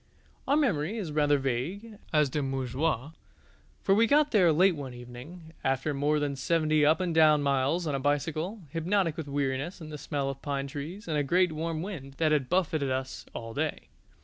[0.47, 3.11] Our memory is rather vague as to Montjoie,
[3.83, 7.85] for we got there late one evening, after more than seventy up and down miles
[7.85, 11.51] on a bicycle, hypnotic with weariness and the smell of pine trees and a great
[11.51, 13.89] warm wind that had buffeted us all day.